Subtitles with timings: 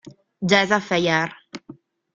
[0.49, 1.29] Géza Fejér